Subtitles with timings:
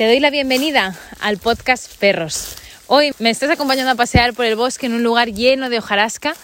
[0.00, 2.56] Te doy la bienvenida al podcast Perros.
[2.86, 6.34] Hoy me estás acompañando a pasear por el bosque en un lugar lleno de hojarasca.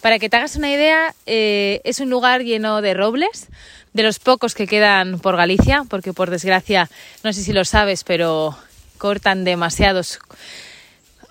[0.00, 3.48] Para que te hagas una idea, eh, es un lugar lleno de robles,
[3.92, 6.88] de los pocos que quedan por Galicia, porque por desgracia,
[7.22, 8.56] no sé si lo sabes, pero
[8.96, 10.18] cortan demasiados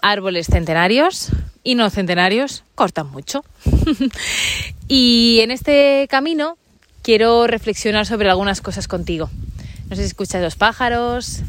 [0.04, 1.30] árboles centenarios
[1.64, 3.44] y no centenarios, cortan mucho.
[4.88, 6.60] y en este camino
[7.02, 9.32] quiero reflexionar sobre algunas cosas contigo.
[9.90, 11.42] No sé si escuchas los pájaros,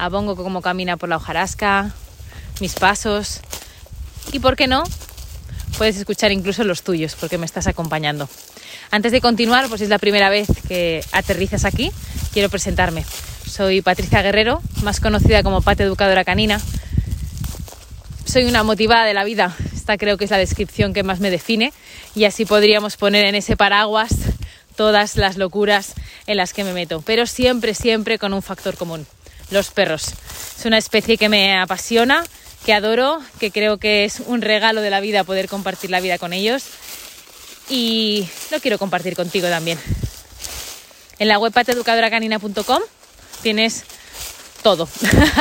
[0.00, 1.92] a Bongo cómo camina por la hojarasca,
[2.58, 3.40] mis pasos
[4.32, 4.82] y, ¿por qué no?
[5.76, 8.26] Puedes escuchar incluso los tuyos porque me estás acompañando.
[8.90, 11.92] Antes de continuar, pues es la primera vez que aterrizas aquí,
[12.32, 13.04] quiero presentarme.
[13.46, 16.60] Soy Patricia Guerrero, más conocida como Pate Educadora Canina.
[18.24, 21.30] Soy una motivada de la vida, esta creo que es la descripción que más me
[21.30, 21.74] define
[22.14, 24.14] y así podríamos poner en ese paraguas
[24.76, 25.92] todas las locuras
[26.26, 29.06] en las que me meto, pero siempre, siempre con un factor común
[29.50, 30.12] los perros.
[30.58, 32.24] Es una especie que me apasiona,
[32.64, 36.18] que adoro, que creo que es un regalo de la vida poder compartir la vida
[36.18, 36.64] con ellos
[37.68, 39.78] y lo quiero compartir contigo también.
[41.18, 42.82] En la web pateeducadoracanina.com
[43.42, 43.84] tienes
[44.62, 44.88] todo.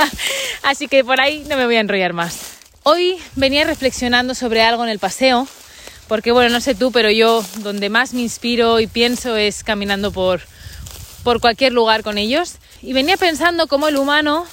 [0.64, 2.38] Así que por ahí no me voy a enrollar más.
[2.84, 5.48] Hoy venía reflexionando sobre algo en el paseo,
[6.08, 10.12] porque bueno, no sé tú, pero yo donde más me inspiro y pienso es caminando
[10.12, 10.42] por,
[11.24, 14.46] por cualquier lugar con ellos y venía pensando cómo el humano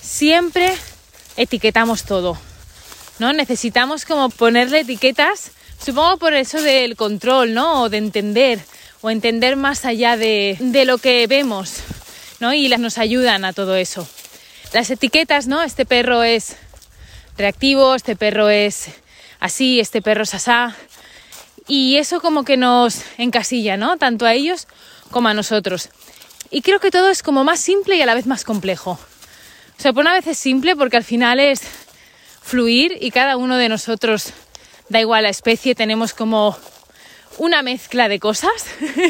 [0.00, 0.76] siempre
[1.36, 2.38] etiquetamos todo,
[3.18, 3.32] ¿no?
[3.32, 5.50] Necesitamos como ponerle etiquetas,
[5.84, 7.82] supongo por eso del control, ¿no?
[7.82, 8.60] O de entender,
[9.00, 11.74] o entender más allá de, de lo que vemos,
[12.40, 12.54] ¿no?
[12.54, 14.08] Y las nos ayudan a todo eso.
[14.72, 15.62] Las etiquetas, ¿no?
[15.62, 16.56] Este perro es
[17.36, 18.88] reactivo, este perro es
[19.40, 20.76] así, este perro es asá.
[21.68, 23.96] Y eso como que nos encasilla, ¿no?
[23.96, 24.68] Tanto a ellos
[25.10, 25.90] como a nosotros.
[26.50, 28.92] Y creo que todo es como más simple y a la vez más complejo.
[28.92, 31.60] O sea, por una vez es simple porque al final es
[32.42, 34.32] fluir y cada uno de nosotros,
[34.88, 36.56] da igual la especie, tenemos como
[37.38, 38.52] una mezcla de cosas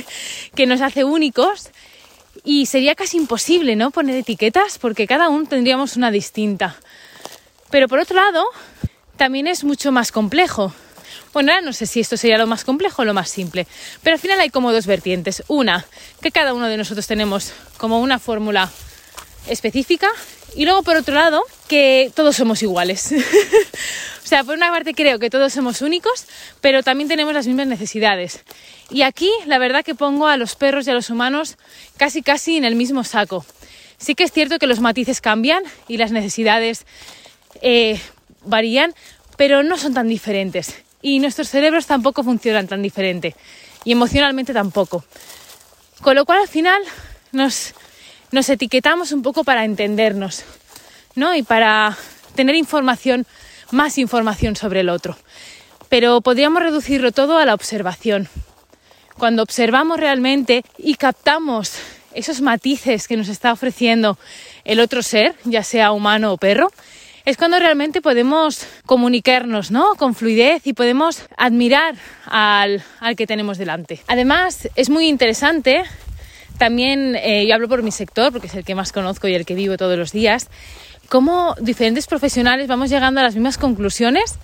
[0.55, 1.69] que nos hace únicos
[2.43, 3.91] y sería casi imposible, ¿no?
[3.91, 6.77] Poner etiquetas porque cada uno tendríamos una distinta.
[7.71, 8.47] Pero por otro lado,
[9.17, 10.73] también es mucho más complejo
[11.33, 13.67] bueno, ahora no sé si esto sería lo más complejo o lo más simple,
[14.03, 15.43] pero al final hay como dos vertientes.
[15.49, 15.87] Una,
[16.21, 18.71] que cada uno de nosotros tenemos como una fórmula
[19.49, 20.09] específica
[20.57, 23.13] y luego por otro lado, que todos somos iguales.
[24.25, 26.25] o sea, por una parte creo que todos somos únicos,
[26.61, 28.41] pero también tenemos las mismas necesidades.
[28.91, 31.57] Y aquí la verdad que pongo a los perros y a los humanos
[31.99, 33.45] casi casi en el mismo saco.
[33.99, 36.87] Sí que es cierto que los matices cambian y las necesidades
[37.61, 38.01] eh,
[38.45, 38.95] varían,
[39.37, 43.37] pero no son tan diferentes y nuestros cerebros tampoco funcionan tan diferente
[43.85, 45.05] y emocionalmente tampoco.
[46.03, 46.83] Con lo cual al final
[47.31, 47.75] nos,
[48.33, 50.43] nos etiquetamos un poco para entendernos,
[51.15, 51.33] ¿no?
[51.37, 51.97] Y para
[52.35, 53.25] tener información,
[53.71, 55.17] más información sobre el otro.
[55.89, 58.29] Pero podríamos reducirlo todo a la observación.
[59.17, 61.75] Cuando observamos realmente y captamos
[62.15, 64.19] esos matices que nos está ofreciendo
[64.65, 66.73] el otro ser, ya sea humano o perro,
[67.27, 69.97] es cuando realmente podemos comunicarnos ¿no?
[69.97, 72.83] con fluidez y podemos admirar al,
[73.17, 74.01] que tenemos delante.
[74.07, 75.83] Además, es muy interesante,
[76.57, 79.45] también eh, yo hablo por mi sector, porque es el que más conozco y el
[79.45, 80.49] que vivo todos los días,
[81.09, 84.39] cómo diferentes profesionales vamos llegando a las mismas conclusiones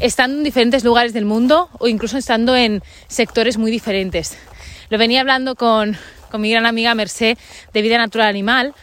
[0.00, 4.36] estando en diferentes lugares del mundo o incluso estando en sectores muy diferentes.
[4.90, 5.96] Lo venía hablando con,
[6.30, 7.38] con mi gran amiga Mercé
[7.72, 8.74] de Vida Natural Animal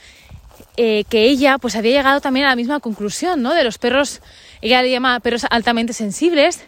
[0.78, 3.54] eh, que ella pues había llegado también a la misma conclusión, ¿no?
[3.54, 4.22] De los perros,
[4.62, 6.62] ella le llama perros altamente sensibles.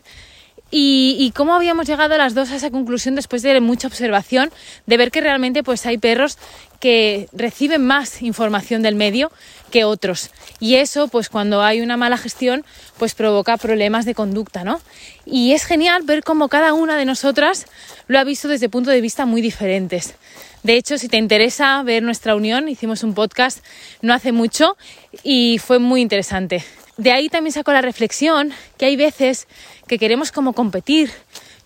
[0.71, 4.51] Y, cómo habíamos llegado las dos a esa conclusión después de mucha observación,
[4.85, 6.37] de ver que realmente pues hay perros
[6.79, 9.31] que reciben más información del medio
[9.71, 10.31] que otros.
[10.59, 12.65] Y eso, pues cuando hay una mala gestión,
[12.97, 14.81] pues provoca problemas de conducta, ¿no?
[15.25, 17.67] Y es genial ver cómo cada una de nosotras
[18.07, 20.15] lo ha visto desde puntos de vista muy diferentes.
[20.63, 23.63] De hecho, si te interesa ver nuestra unión, hicimos un podcast
[24.01, 24.77] no hace mucho
[25.23, 26.63] y fue muy interesante.
[26.97, 29.47] De ahí también saco la reflexión que hay veces
[29.87, 31.11] que queremos como competir,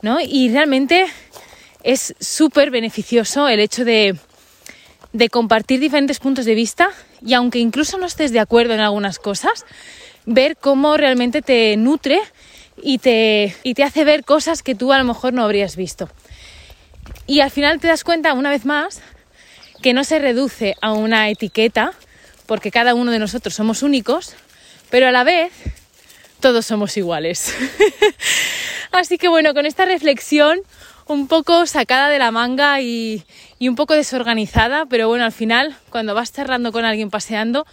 [0.01, 0.19] ¿no?
[0.19, 1.05] Y realmente
[1.83, 4.15] es súper beneficioso el hecho de,
[5.13, 6.89] de compartir diferentes puntos de vista
[7.21, 9.65] y aunque incluso no estés de acuerdo en algunas cosas,
[10.25, 12.19] ver cómo realmente te nutre
[12.81, 16.09] y te, y te hace ver cosas que tú a lo mejor no habrías visto.
[17.27, 19.01] Y al final te das cuenta, una vez más,
[19.81, 21.93] que no se reduce a una etiqueta,
[22.45, 24.35] porque cada uno de nosotros somos únicos,
[24.89, 25.51] pero a la vez
[26.39, 27.53] todos somos iguales.
[28.91, 30.61] Así que bueno, con esta reflexión
[31.09, 33.25] un poco sacada de la manga y,
[33.59, 37.65] un poco desorganizada, pero bueno, al final, cuando vas cerrando con alguien paseando,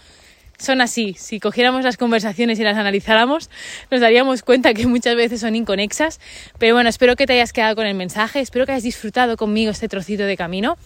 [0.57, 1.15] son así.
[1.17, 3.51] Si cogiéramos las conversaciones y las analizáramos,
[3.91, 6.19] nos daríamos cuenta que muchas veces son inconexas.
[6.57, 9.71] Pero bueno, espero que te hayas quedado con el mensaje, espero que hayas disfrutado conmigo
[9.71, 10.77] este trocito de camino.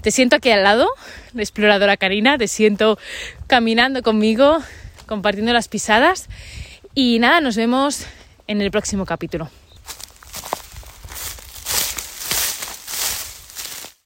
[0.00, 0.88] Te siento aquí al lado,
[1.34, 2.98] la exploradora Karina, te siento
[3.46, 4.60] caminando conmigo,
[5.10, 6.28] compartiendo las pisadas.
[6.94, 8.06] Y nada, nos vemos
[8.46, 9.50] en el próximo capítulo.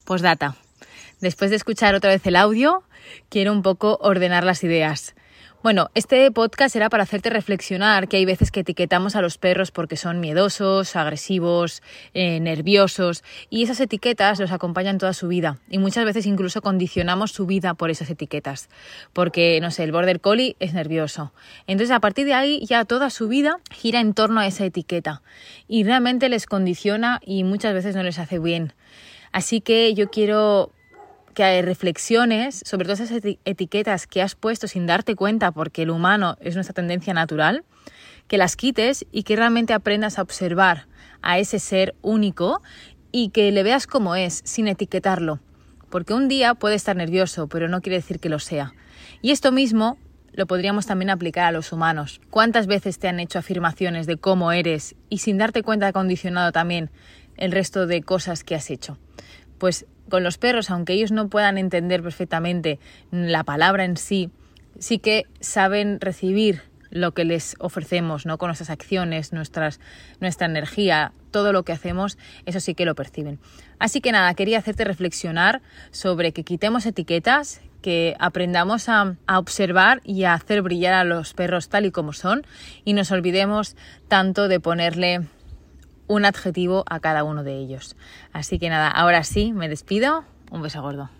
[0.06, 0.56] Postdata.
[1.20, 2.84] Después de escuchar otra vez el audio,
[3.28, 5.14] quiero un poco ordenar las ideas.
[5.64, 9.70] Bueno, este podcast era para hacerte reflexionar que hay veces que etiquetamos a los perros
[9.70, 11.82] porque son miedosos, agresivos,
[12.12, 17.32] eh, nerviosos y esas etiquetas los acompañan toda su vida y muchas veces incluso condicionamos
[17.32, 18.68] su vida por esas etiquetas
[19.14, 21.32] porque, no sé, el border collie es nervioso.
[21.66, 25.22] Entonces a partir de ahí ya toda su vida gira en torno a esa etiqueta
[25.66, 28.74] y realmente les condiciona y muchas veces no les hace bien.
[29.32, 30.72] Así que yo quiero
[31.34, 36.36] que reflexiones sobre todas esas etiquetas que has puesto sin darte cuenta porque el humano
[36.40, 37.64] es nuestra tendencia natural,
[38.28, 40.86] que las quites y que realmente aprendas a observar
[41.20, 42.62] a ese ser único
[43.12, 45.40] y que le veas como es, sin etiquetarlo.
[45.90, 48.72] Porque un día puede estar nervioso, pero no quiere decir que lo sea.
[49.22, 49.98] Y esto mismo
[50.32, 52.20] lo podríamos también aplicar a los humanos.
[52.30, 56.50] ¿Cuántas veces te han hecho afirmaciones de cómo eres y sin darte cuenta ha condicionado
[56.50, 56.90] también
[57.36, 58.98] el resto de cosas que has hecho?
[59.64, 62.78] Pues con los perros, aunque ellos no puedan entender perfectamente
[63.10, 64.28] la palabra en sí,
[64.78, 68.36] sí que saben recibir lo que les ofrecemos, ¿no?
[68.36, 69.80] Con nuestras acciones, nuestras,
[70.20, 73.38] nuestra energía, todo lo que hacemos, eso sí que lo perciben.
[73.78, 75.62] Así que nada, quería hacerte reflexionar
[75.92, 81.32] sobre que quitemos etiquetas, que aprendamos a, a, observar y a hacer brillar a los
[81.32, 82.46] perros tal y como son
[82.84, 83.76] y nos olvidemos
[84.08, 85.22] tanto de ponerle
[86.06, 87.96] un adjetivo a cada uno de ellos.
[88.32, 90.24] Así que nada, ahora sí, me despido.
[90.50, 91.10] Un beso gordo.